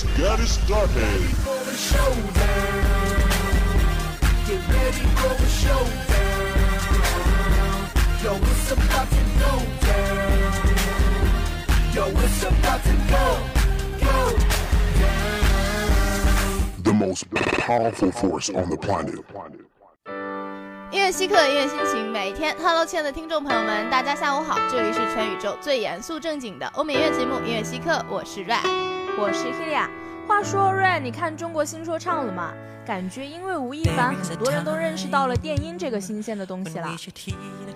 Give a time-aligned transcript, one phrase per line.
[0.00, 0.96] Get it started.
[0.96, 3.20] Ready for the showdown.
[4.46, 6.16] Get ready for the showdown.
[8.24, 10.72] Yo, it's about to go down.
[11.94, 13.36] Yo, it's about to go,
[14.00, 14.32] go
[14.98, 15.44] down.
[16.82, 19.22] The most powerful force on the planet.
[20.90, 22.56] 音乐稀客，音乐心情，每一天。
[22.62, 28.62] Hello，亲爱的听众朋友们，大家下午好，这里是全宇宙最严肃正经的欧美音乐节目《音乐稀客》，我是 Ray，
[29.17, 29.87] 我是 Hilia。
[30.27, 32.53] 话说，Ray，你看中国新说唱了吗？
[32.85, 36.95] 感觉因为吴亦凡，很多人都认识到了电音这个新鲜的东西了。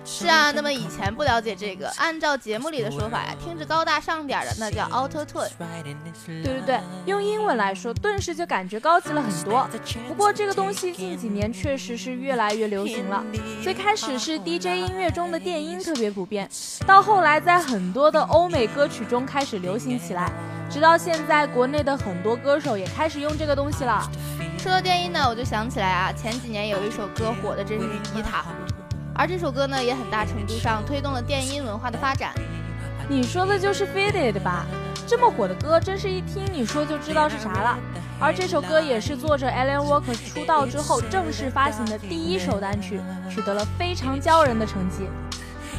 [0.04, 5.48] 是啊，那么以前不了解这个，按照节目里的说法呀，听着高大上点的那叫 Auto Tune。
[6.26, 9.68] 对对对，用英文来说，顿时就感觉高级了很多。
[10.08, 13.24] 不过这个东西近几年确实是越来越流行了。
[13.62, 16.48] 最开始是 DJ 音乐中的电音特别普遍，
[16.86, 20.30] 到后来在很多的欧美歌曲中开始流行起来，
[20.68, 24.10] 直到现在国内的很多歌手也开始用这个东西了。
[24.66, 28.74] 说到电音呢，我就想起来啊，前几年有一首歌火的真是一塌糊涂，
[29.14, 32.32] 而这首歌呢，也很大程度上推动了电音文化的发展。
[33.08, 34.66] 你说的就是 Faded 吧？
[35.06, 37.78] 这么火的歌，真是一听你说就知道是啥了。
[38.18, 43.00] 而这首歌也是作者 Alan Walker 出道之后正式发行的第一首单曲，
[43.30, 45.08] 取得了非常骄人的成绩。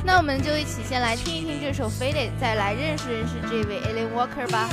[0.06, 4.70] 那我们就一起先来听一听这首 Faded，再来认识认识这位 Alan Walker 吧。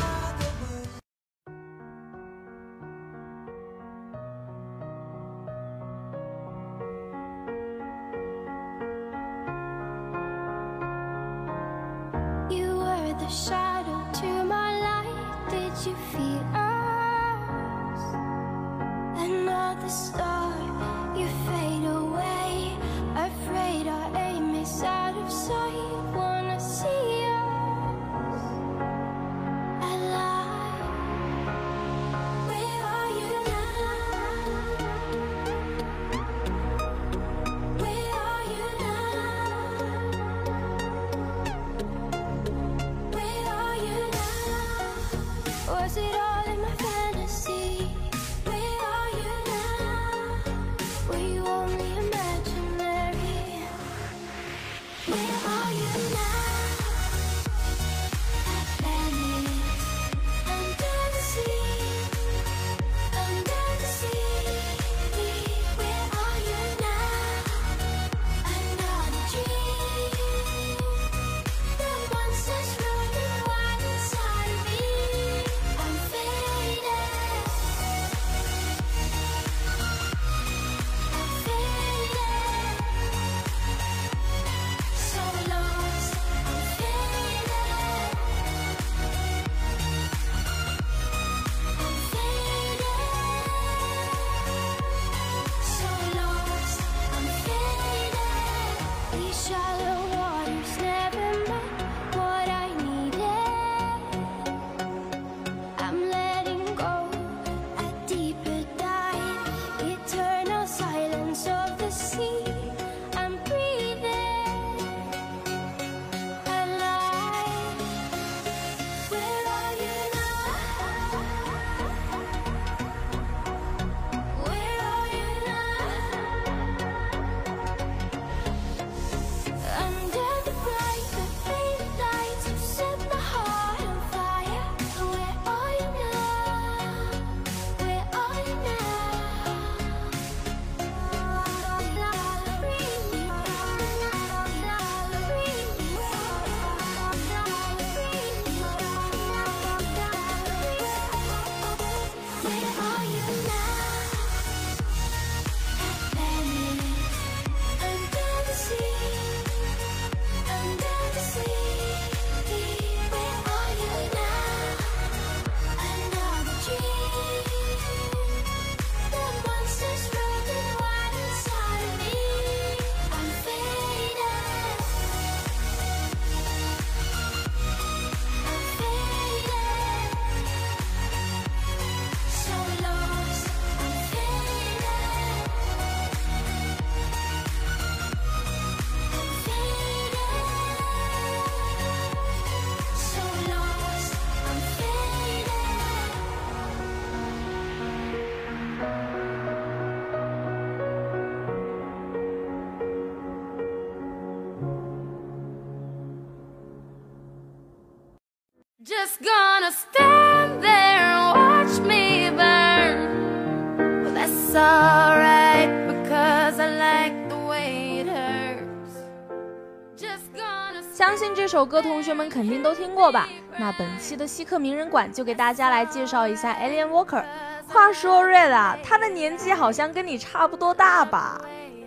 [221.14, 223.28] 相信这首歌同学们肯定都听过吧？
[223.56, 227.22] 那本期的稀客名人馆就给大家来介绍一下 Alien Walker。
[227.68, 231.40] 话说 Red 啊，他的年纪好像跟你差不多大吧？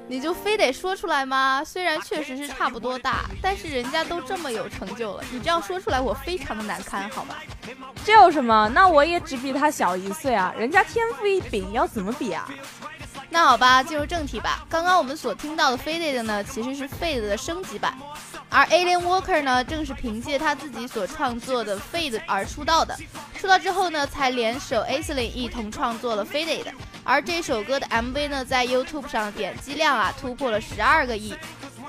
[0.07, 1.62] 你就非得说出来吗？
[1.62, 7.35] 虽然确实是差不多大，但是人家都这么有成就了，你这样说出来我非常的难堪，好吧？
[8.06, 8.71] 这有什么？
[8.73, 12.50] 那我也只比他小一岁啊，人家天赋异禀，要怎么比啊？
[13.30, 14.65] 那好吧，进入正题吧。
[14.69, 17.94] 刚刚我们所听到的 Faded 呢，其实是 Fade 的升级版，
[18.49, 22.95] 而 Alien Walker 呢，正是凭借他自己所创作的 Fade 而出道的。
[23.38, 26.65] 出道之后呢，才联手 Aislinn 一同创作了 Faded。
[27.03, 31.35] 而这首歌的 MV 呢，在 YouTube 上点击量啊，突破了十二个亿。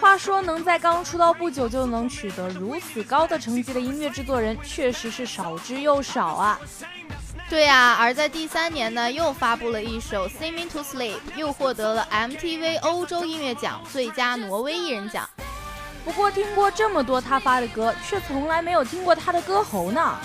[0.00, 6.60] 话说，能在刚出道不久就能取得如此高的成绩的音乐制作人，确实是少之又少啊。
[7.48, 15.28] 对呀、而在第三年呢，又发布了一首《Sing Me to Sleep》，又获得了 MTV 欧洲音乐奖最佳挪威艺人奖。
[16.08, 20.16] 不过听过这么多他发的歌，却从来没有听过他的歌喉呢。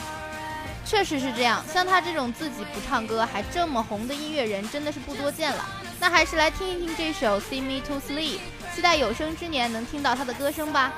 [0.86, 5.66] 确实是这样，像他这种自己不唱歌还这么红的音乐人，真的是不多见了。
[6.00, 8.40] 那还是来听一听这首《See Me to Sleep》，
[8.74, 10.94] 期待有生之年能听到他的歌声吧。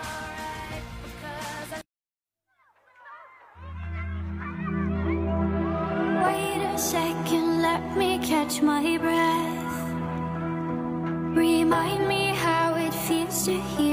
[6.23, 9.65] Wait a second, let me catch my breath.
[11.35, 13.84] Remind me how it feels to hear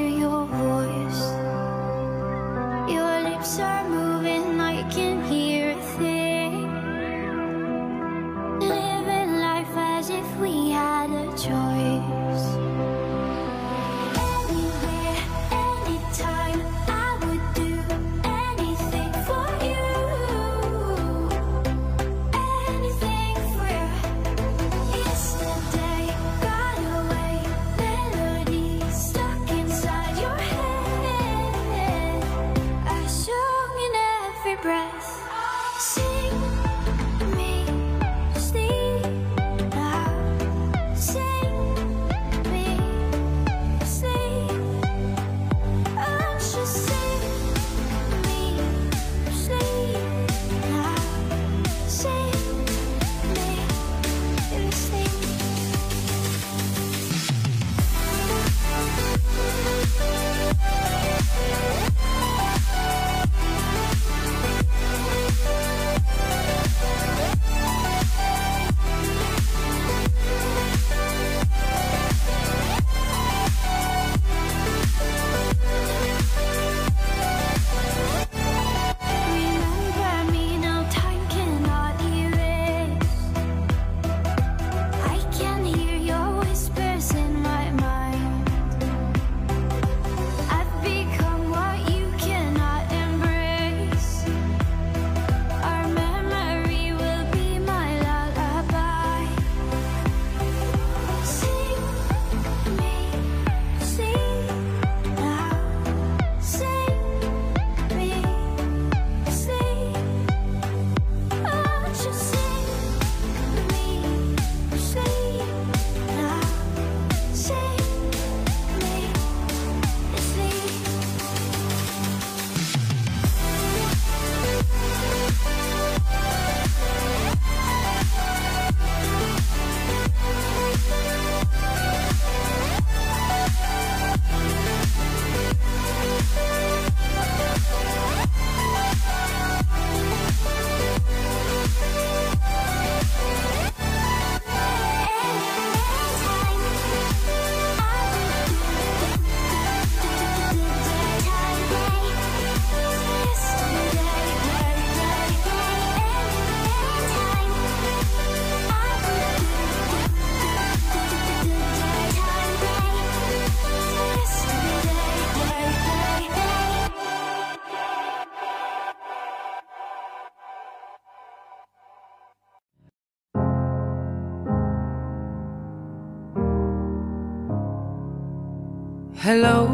[179.25, 179.69] Hello,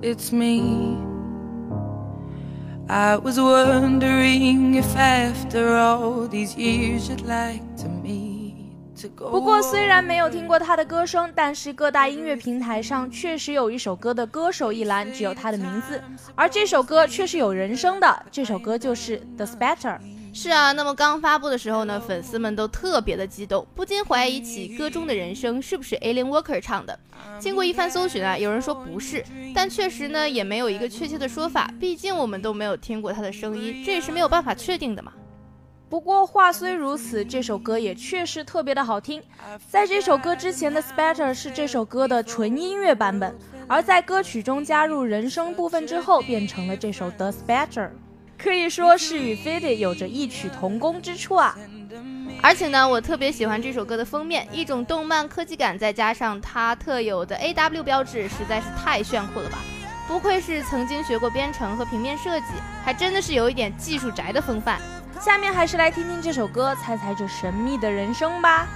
[0.00, 0.96] it's me.
[2.88, 8.54] I was wondering if after all these years you'd like to meet
[9.18, 16.02] 不过，虽然没有听过他的歌声，但是各大音乐平台上确实有一首歌的歌手一栏只有他的名字，
[16.34, 18.24] 而这首歌却是有人声的。
[18.30, 19.98] 这首歌就是《The Spatter》。
[20.38, 26.96] 是啊，那么刚发布的时候呢，粉丝们都特别的激动，不禁怀疑起歌中的人声是不是 Alien Walker 唱的。
[27.40, 29.24] 经过一番搜寻啊，有人说不是，
[29.54, 35.10] 但确实呢也没有一个确切的说法，毕竟我们都没有听过他的声音，这也是没有办法确定的嘛。
[35.88, 39.22] 不过话虽如此，这首歌也确实特别的好听。
[39.70, 43.34] 在这首歌之前的《Spatter》是这首歌的纯音乐版本，
[43.66, 47.88] 而在歌曲中加入人声部分之后，变成了这首《The Spatter》，
[48.38, 51.56] 可以说是与《Fade》有着异曲同工之处啊。
[52.42, 59.58] 而且呢，我特别喜欢这首歌的封面，一种动漫科技感，再加上它特有的 AW 标志，实在是太炫酷了吧！
[60.06, 62.46] 不愧是曾经学过编程和平面设计，
[62.84, 64.80] 还真的是有一点技术宅的风范。
[65.18, 68.68] 下面还是来听听这首歌，猜猜这神秘的人生吧。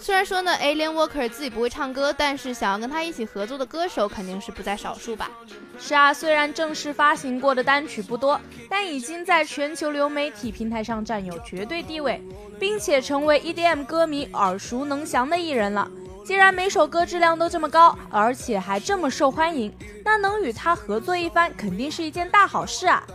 [0.00, 5.30] 虽然说呢，Alien Walker 自己不会唱歌，但是想要跟他一起合作的歌手肯定是不在少数吧。
[5.78, 12.22] 是啊，虽然正式发行过的单曲不多，但已经在全球流媒体平台上占有绝对地位，
[12.58, 15.90] 并且成为 EDM 歌迷耳熟能详的艺人了。
[16.24, 19.72] 既然每首歌质量都这么高，而且还这么受欢迎，
[20.04, 23.06] 那能与他合作一番，肯定是一件大好事啊。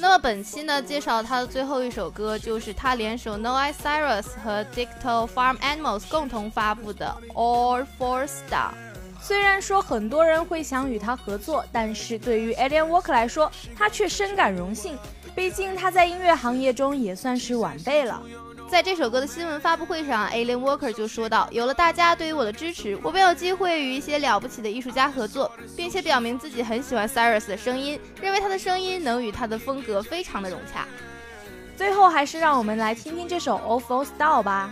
[0.00, 8.70] 那么本期呢，介绍他的最后一首歌，就是他联手 Noah Cyrus 和 Digital Farm Animals 共同发布的 All Four Star。
[9.20, 14.96] 虽然说很多人会想与他合作，但是对于 Alien Walker 来说，他却深感荣幸。
[15.34, 18.22] 毕竟他在音乐行业中也算是晚辈了。
[18.68, 30.86] 在这首歌的新闻发布会上，Alien Walker 就说到：“有了大家对于我的支持，我便有机会与一些了不起的艺术家合作，并且表明自己很喜欢 Cyrus 的声音，认为他的声音能与他的风格非常的融洽。”
[31.78, 34.70] 最后，还是让我们来听听这首《Awful Style》吧。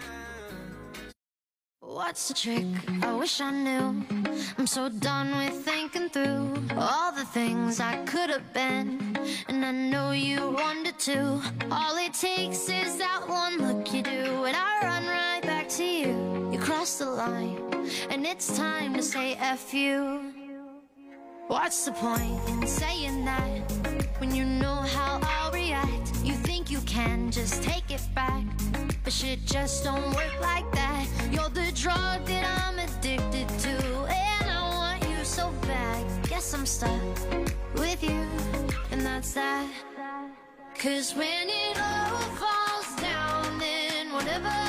[1.80, 2.66] What's the trick?
[3.02, 4.25] I wish I knew.
[4.58, 9.16] I'm so done with thinking through all the things I could have been.
[9.48, 11.40] And I know you wanted to.
[11.70, 15.84] All it takes is that one look you do, and I run right back to
[15.84, 16.50] you.
[16.52, 17.60] You cross the line,
[18.10, 20.32] and it's time to say F you.
[21.48, 23.72] What's the point in saying that
[24.18, 26.12] when you know how I'll react?
[26.24, 28.44] You think you can just take it back,
[29.04, 31.06] but shit just don't work like that.
[31.30, 33.55] You're the drug that I'm addicted to,
[35.36, 36.02] so bad.
[36.30, 37.02] Guess I'm stuck
[37.74, 38.22] with you,
[38.90, 39.68] and that's that.
[40.78, 44.65] Cause when it all falls down, then whatever.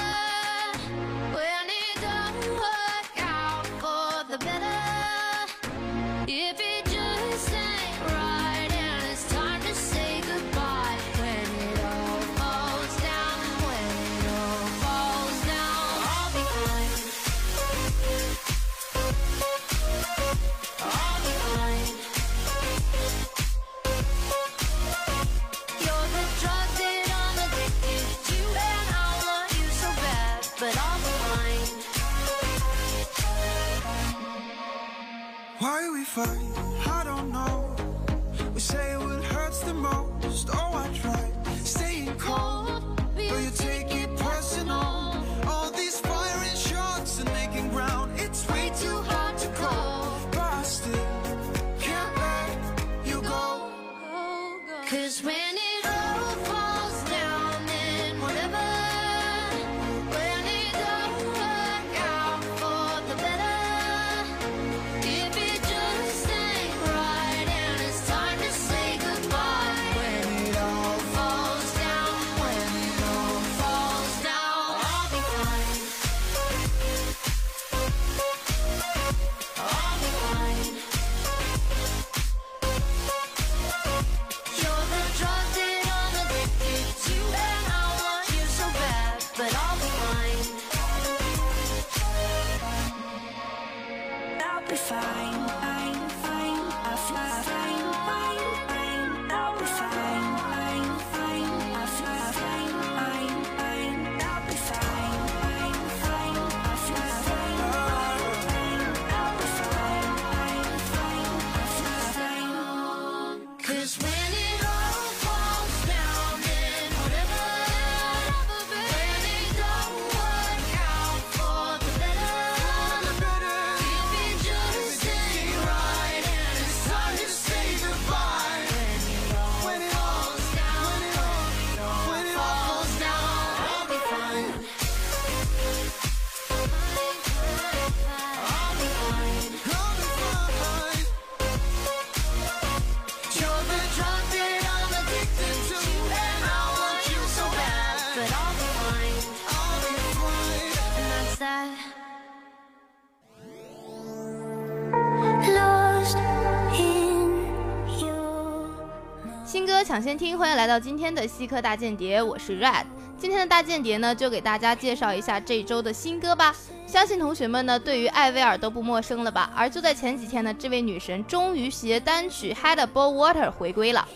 [159.97, 162.83] 抢先听，欢迎来到今天的西科大间谍，我是 Red。
[163.17, 166.55] 今天的大间谍呢，就给大家介绍一下这周的新歌吧。
[166.85, 169.51] 相信同学们呢，对于艾薇儿都不陌生了吧？
[169.55, 174.07] 而就在前几天呢，这位女神终于携单曲《Head Above Water》回归了。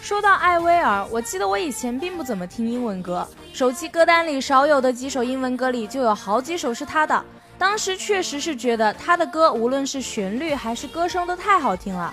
[0.00, 7.24] 说到艾薇儿，我记得我以前并不怎么听英文歌，手机歌单里少有的几首英文歌里就有好几首是她的。
[7.56, 12.12] 当时确实是觉得她的歌无论是旋律还是歌声都太好听了。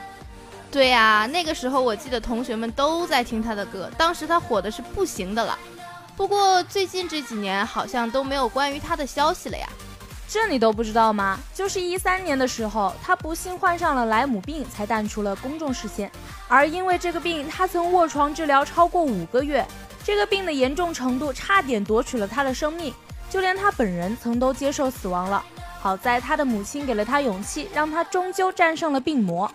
[0.72, 5.58] 对呀、那个时候我记得同学们都在听她的歌，当时她火的是不行的了。
[6.16, 9.68] 不过最近这几年好像都没有关于她的消息了呀。
[10.28, 11.40] 这你都不知道吗？
[11.56, 16.12] 就是一三年的时候，她不幸患上了莱姆病，才淡出了公众视线。
[16.48, 19.66] 而因为这个病，她曾卧床治疗超过五个月。
[20.04, 22.94] 这个病的严重程度差点夺取了她的生命，
[23.28, 25.44] 就连她本人曾都接受死亡了。
[25.80, 29.52] 好在她的母亲给了她勇气，让她终究战胜了病魔。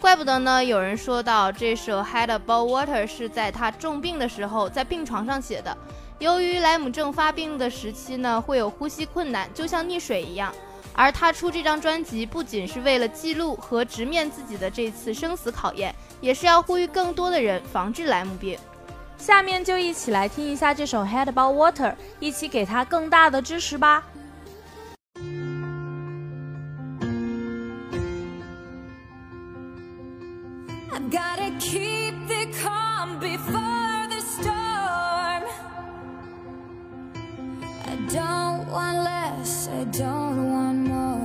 [0.00, 5.76] 怪不得呢，有人说到这首《Head Above Water》是在他重病的时候在病床上写的。
[6.18, 10.50] 由于莱姆症发病的时期呢，会有呼吸困难，就像溺水一样。
[10.94, 18.58] 而他出这张专辑不仅是为了记录和直面自己的这次生死考验，也是要呼吁更多的人防治莱姆病。
[19.18, 24.02] 下面就一起来听一下这首《Head Above Water》，一起给他更大的支持吧。
[30.92, 35.44] I've gotta keep the calm before the storm.
[37.86, 41.19] I don't want less, I don't want more.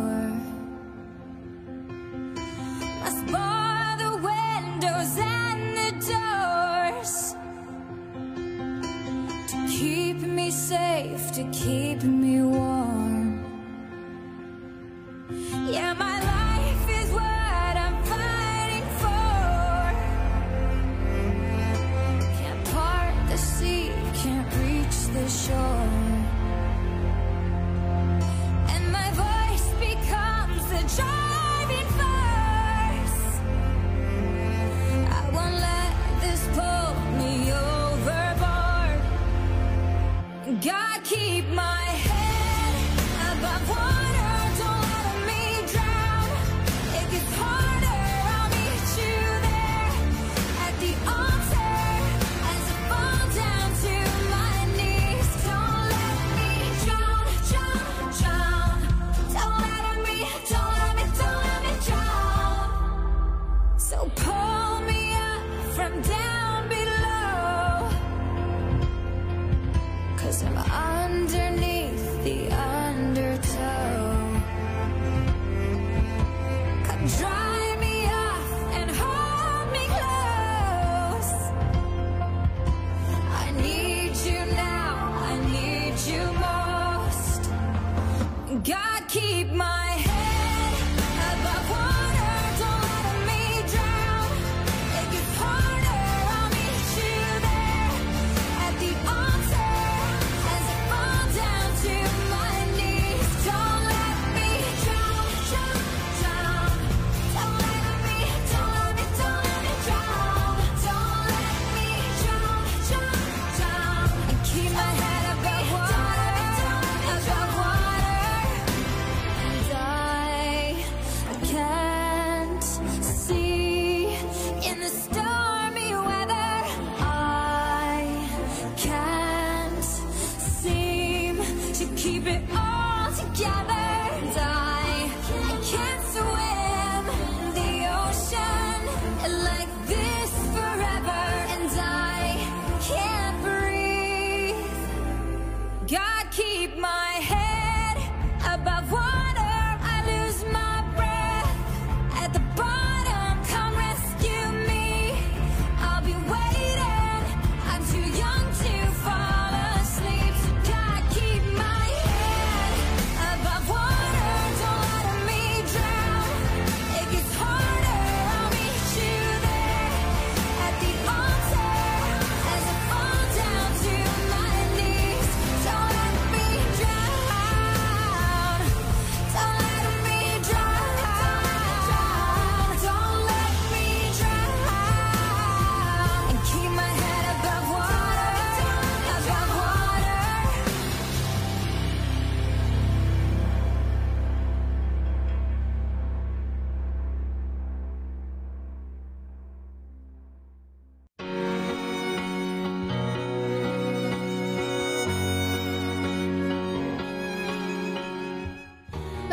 [63.90, 65.44] So pull me up
[65.76, 67.90] from down below.
[70.18, 71.45] Cause I'm underneath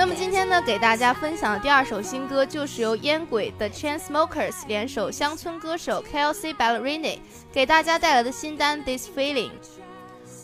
[0.03, 7.21] 那么今天呢，给大家分享的第二首新歌，就是由烟鬼的 Chainsmokers 联手乡村歌手 Kelsey Ballerini
[7.53, 9.51] 给大家带来的新单《This Feeling》。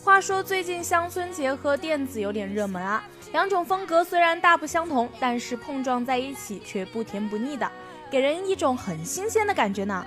[0.01, 7.69] 话说最近乡村结合电子有点热门啊，两种风格虽然大不相同，但是碰撞在一起却不甜不腻的，
[8.09, 10.05] 给人一种很新鲜的感觉呢。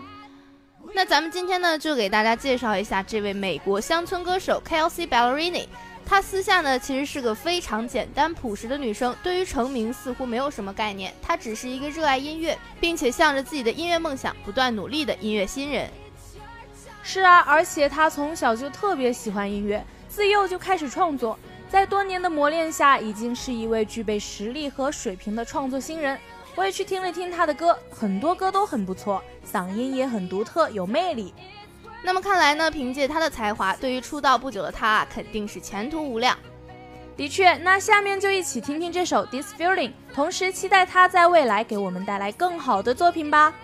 [0.95, 5.67] 那咱们今天呢，就给大家介绍一下这位美国乡村歌手 Kelsey Ballerini。
[6.05, 11.13] 她私下呢，其实是个非常简单朴实的女生，对于成名似乎没有什么概念。
[11.23, 15.89] 她只是一个热爱音乐，并且向着自己的音乐梦想不断努力的音乐新人。
[17.03, 21.39] 是啊，而且她从小就特别喜欢音乐，自幼就开始创作，
[21.71, 26.19] 在多年的磨练下，已经是一位具备实力和水平的创作新人。
[26.55, 31.33] 我也去听了听她的歌，很多歌都很不错，嗓音也很独特，有魅力。
[32.05, 36.37] 那么看来呢，凭借他的才华，对于出道不久的他啊，肯定是前途无量。
[37.17, 43.55] 的确，那下面就一起听听这首《This Feeling》，同时期待他在未来给我们带来更好的作品吧。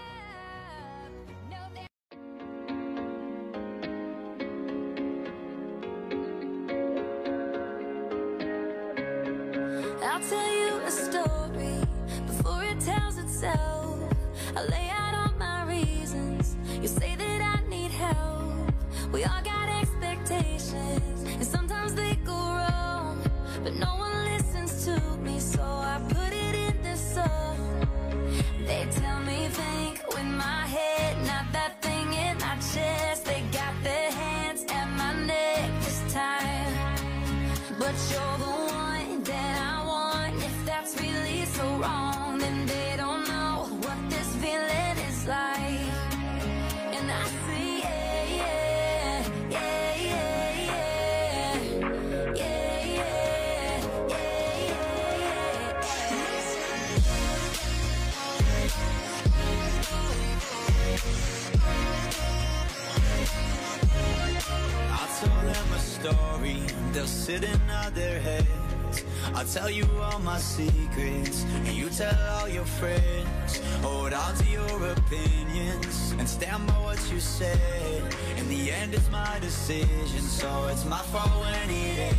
[69.38, 73.60] I'll tell you all my secrets, and you tell all your friends.
[73.82, 78.02] Hold on to your opinions, and stand by what you said.
[78.36, 82.18] In the end, it's my decision, so it's my fault when it ends.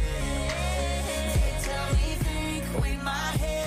[1.35, 3.11] They tell me think with my
[3.43, 3.58] head,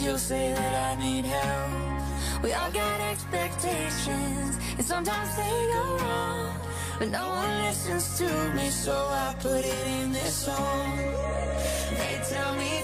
[0.00, 2.42] You'll say that I need help.
[2.42, 6.54] We all got expectations, and sometimes they go wrong.
[6.98, 10.96] But no one listens to me, so I put it in this song.
[11.98, 12.77] They tell me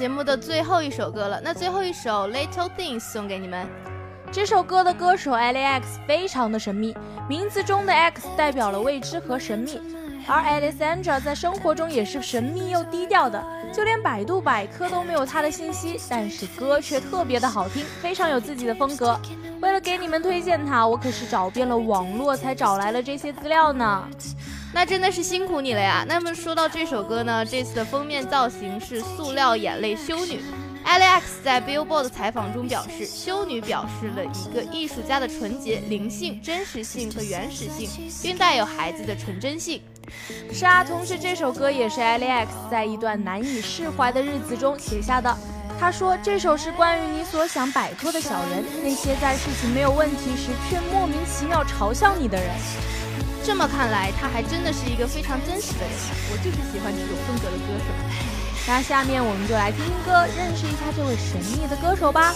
[0.00, 3.68] 节目的最后一首歌了，那最后一首《Little Things》送给你们。
[4.32, 6.96] 这首歌的歌手 LAX 非常的神秘，
[7.28, 9.78] 名字中的 X 代表了未知和神秘，
[10.26, 19.20] 而 Alessandra 在生活中也是神秘又低调的，就连百度百科都没有她的信息，但是歌却特别的好听，非常有自己的风格。
[19.60, 24.08] 为了给你们推荐她，我可是找遍了网络才找来了这些资料呢。
[24.72, 26.04] 那真的是辛苦你了呀！
[26.08, 30.40] 那么说到这首歌呢，这次的封面造型是塑料眼泪修女。
[30.84, 37.88] Alex 在 Billboard 的采访中表示，修女表示了一个艺术家的纯洁、灵性、真实性和原始性，
[38.22, 39.82] 并带有孩子的纯真性。
[40.52, 45.36] 是啊，同时这首歌也是 Alex 在一段难以释怀的日子中写下的。
[45.78, 52.50] 他说，这首是关于你所想摆脱的小人，那些在事情没有问题时却莫名其妙嘲笑你的人。
[53.42, 55.90] 这么看来，他还真的是一个非常真实的人。
[56.30, 57.84] 我就是喜欢这种风格的歌手。
[58.68, 62.34] 那下面我们就来听听歌，认识一下这位神秘的歌手吧。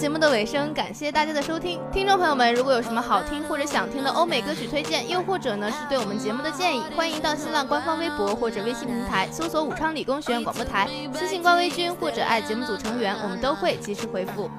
[0.00, 1.78] 节目的尾声，感谢大家的收听。
[1.92, 14.50] 听众朋友们，如果有什么好听或者想听的欧美歌曲推荐，又或者呢是对我们节目的建议，欢迎到新浪官方微博或者微信平台搜索“武昌理工学院广播台”，私信官微君或者爱节目组成员，我们都会及时回复。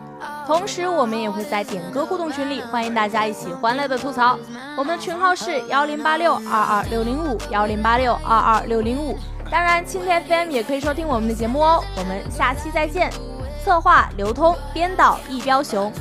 [0.46, 4.38] 同时，我们也会在点歌互动群里，欢迎大家一起欢乐的吐槽。
[4.78, 9.18] 我们的群号是幺零八六二二六零五幺零八六二二六零五。
[9.50, 11.84] 当然，蜻蜓 FM 也可以收听我们的节目哦。
[11.98, 13.12] 我们下期再见。
[13.64, 15.92] 策划刘通，编导易彪雄。